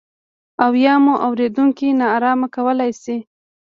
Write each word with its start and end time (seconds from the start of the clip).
او 0.63 0.71
یا 0.83 0.93
مو 1.03 1.13
اورېدونکي 1.25 1.87
نا 1.99 2.05
ارامه 2.17 2.47
کولای 2.55 2.91
شي. 3.03 3.17